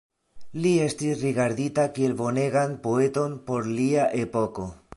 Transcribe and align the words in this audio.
Li 0.61 0.69
estis 0.85 1.19
rigardita 1.25 1.85
kiel 1.97 2.15
bonegan 2.21 2.73
poeton 2.87 3.37
por 3.51 3.69
lia 3.77 4.07
epoko. 4.23 4.67